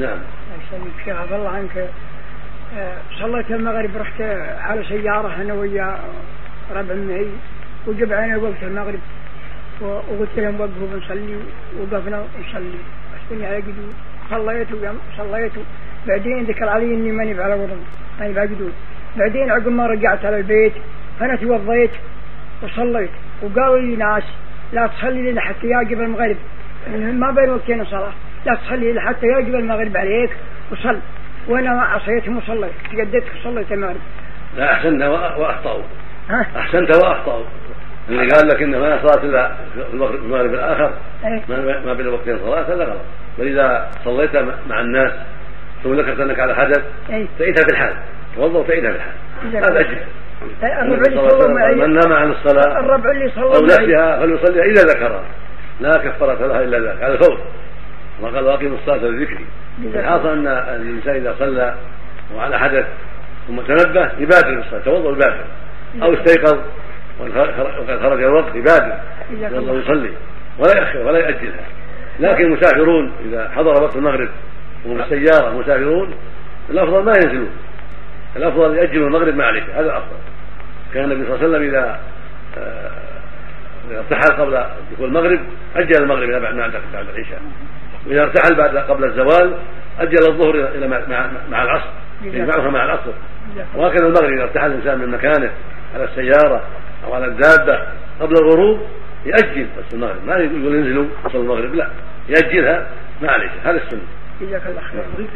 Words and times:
نعم. 0.00 0.18
يسلمك 0.60 0.92
شيخ 1.04 1.16
عفى 1.16 1.36
الله 1.36 1.48
عنك 1.48 1.88
آه، 2.76 2.98
صليت 3.18 3.50
المغرب 3.50 3.90
رحت 3.96 4.20
على 4.60 4.84
سيارة 4.84 5.42
أنا 5.42 5.54
ويا 5.54 5.98
ربع 6.70 6.94
معي 6.94 7.26
وجمعنا 7.86 8.36
وقت 8.36 8.62
المغرب 8.62 9.00
وقلت 9.80 10.28
لهم 10.36 10.60
وقفوا 10.60 10.88
بنصلي 10.92 11.36
وقفنا 11.80 12.24
نصلي 12.40 12.78
أسكني 13.16 13.46
على 13.46 13.56
قدود 13.56 13.94
صليت 14.30 14.68
صليت. 15.18 15.52
بعدين 16.06 16.44
ذكر 16.44 16.68
علي 16.68 16.94
إني 16.94 17.12
ماني 17.12 17.42
على 17.42 17.54
وضوء 17.54 17.84
ماني 18.20 18.38
على 18.38 18.48
قدود 18.54 18.72
بعدين 19.16 19.50
عقب 19.50 19.68
ما 19.68 19.86
رجعت 19.86 20.24
على 20.24 20.36
البيت 20.36 20.72
أنا 21.20 21.36
توضيت 21.36 21.90
وصليت. 22.62 23.10
وقالوا 23.42 23.78
لي 23.78 23.96
ناس 23.96 24.24
لا 24.72 24.86
تصلي 24.86 25.30
لنا 25.30 25.40
حتى 25.40 25.66
يجب 25.66 26.00
المغرب. 26.00 26.36
ما 27.22 27.30
بين 27.30 27.50
وقتين 27.50 27.84
صلاة 27.84 28.12
لا 28.46 28.54
تصلي 28.54 29.00
حتى 29.00 29.26
يجب 29.26 29.54
المغرب 29.54 29.96
عليك 29.96 30.30
وصل. 30.72 30.98
وأنا 31.48 31.74
ما 31.74 31.82
عصيتهم 31.82 32.36
وصليت 32.36 32.72
تقدمت 32.92 33.24
وصليت 33.40 33.72
المغرب. 33.72 34.00
لا 34.56 34.72
أحسنت 34.72 35.02
وأخطأوا. 35.02 35.82
أحسنت 36.56 36.96
وأخطأوا. 36.96 37.44
اللي 38.08 38.28
قال 38.28 38.48
لك 38.48 38.62
إن 38.62 38.70
ما 38.70 38.98
صلاة 39.02 39.24
إلا 39.24 39.52
في 39.74 39.94
المغرب 39.94 40.54
الآخر 40.54 40.92
إيه. 41.24 41.42
ما 41.86 41.92
بين 41.92 42.08
وقتين 42.08 42.38
صلاة 42.38 42.62
هذا 42.62 42.84
غلط. 42.84 43.00
واذا 43.38 43.90
صليت 44.04 44.36
مع 44.68 44.80
الناس 44.80 45.12
ثم 45.84 45.94
ذكرت 45.94 46.20
أنك 46.20 46.40
على 46.40 46.54
حدث 46.54 46.82
إيه. 47.10 47.26
تعيدها 47.38 47.64
في 47.64 47.72
الحال. 47.72 47.94
توضا 48.36 48.58
وتعيدها 48.58 48.92
في 48.92 48.96
الحال. 48.96 49.64
هذا 49.64 49.80
أجل. 49.80 49.98
الربع 50.62 51.02
اللي 51.08 51.30
صلوا 51.30 51.48
معي 51.48 51.74
من 51.74 51.92
نام 51.92 52.12
عن 52.12 52.30
الصلاة 52.30 52.78
الربع 52.78 53.10
اللي 53.10 53.24
أو 53.24 53.30
صلوا 53.30 53.76
معي. 53.76 53.86
نسيها 53.86 54.20
فليصليها 54.20 54.64
إذا 54.64 54.82
ذكرها. 54.82 55.24
لا 55.80 55.90
كفارة 55.98 56.46
لها 56.46 56.60
إلا 56.60 56.78
ذاك 56.78 57.02
هذا 57.02 57.16
فوت. 57.16 57.38
ما 58.22 58.28
قال 58.28 58.44
واقيموا 58.44 58.76
الصلاة 58.78 58.96
لذكري. 58.96 59.46
الحاصل 59.94 60.28
أن 60.28 60.46
الإنسان 60.46 61.14
إذا 61.16 61.34
صلى 61.38 61.74
وعلى 62.36 62.58
حدث 62.58 62.86
ثم 63.48 63.60
تنبه 63.60 64.10
يبادر 64.18 64.54
بالصلاه 64.54 64.80
توضا 64.80 65.08
ويبادر. 65.08 65.44
أو 66.02 66.14
استيقظ 66.14 66.58
وقد 67.20 68.00
خرج 68.02 68.22
الوقت 68.22 68.54
يبادر. 68.54 69.00
يلا 69.30 69.72
ويصلي 69.72 70.12
ولا 70.58 70.78
يأخر 70.78 70.98
ولا 70.98 71.18
يأجلها 71.18 71.66
لكن 72.20 72.44
المسافرون 72.44 73.12
إذا 73.24 73.50
حضر 73.56 73.82
وقت 73.82 73.96
المغرب 73.96 74.28
وهم 74.84 74.96
بالسيارة 74.96 75.58
مسافرون 75.58 76.14
الأفضل 76.70 77.04
ما 77.04 77.12
ينزلون. 77.24 77.50
الأفضل 78.36 78.76
يأجلوا 78.76 79.06
المغرب 79.06 79.34
مع 79.34 79.50
العشاء 79.50 79.74
هذا 79.74 79.86
الأفضل. 79.86 80.16
كان 80.94 81.12
النبي 81.12 81.26
صلى 81.26 81.34
الله 81.34 81.46
عليه 81.46 81.48
وسلم 81.48 81.68
إذا 81.68 82.00
آه، 82.58 82.90
ارتحل 83.98 84.40
قبل 84.40 84.64
دخول 84.92 85.08
المغرب 85.08 85.40
أجل 85.76 86.02
المغرب 86.02 86.30
إلى 86.30 86.40
بعد 86.40 86.54
بعد 86.54 86.72
بعد 86.92 87.06
العشاء. 87.14 87.42
وإذا 88.06 88.22
ارتحل 88.22 88.54
بعد 88.56 88.76
قبل 88.76 89.04
الزوال 89.04 89.56
أجل 90.00 90.28
الظهر 90.28 90.54
إلى 90.54 90.68
إلى 90.68 90.88
مع, 91.50 91.62
العصر. 91.62 91.88
يجمعها 92.22 92.70
مع 92.70 92.84
العصر. 92.84 93.12
وهكذا 93.74 94.06
المغرب 94.06 94.32
إذا 94.32 94.42
ارتحل 94.42 94.66
الإنسان 94.66 94.98
من 94.98 95.08
مكانه 95.08 95.50
على 95.94 96.04
السيارة 96.04 96.62
أو 97.04 97.14
على 97.14 97.26
الدابة 97.26 97.86
قبل 98.20 98.34
الغروب 98.42 98.80
يأجل. 99.26 99.66
بس 99.78 99.94
المغرب. 99.94 100.24
ما 100.26 100.36
يقول 100.36 100.74
ينزلوا 100.74 101.06
يصلوا 101.26 101.42
المغرب 101.42 101.74
لا. 101.74 101.88
يأجلها 102.28 102.86
مع 103.22 103.36
العشاء. 103.36 103.60
هذا 103.64 103.82
السنة. 103.84 104.00
جزاك 104.40 104.66
الله 104.66 104.80
خير. 104.80 105.26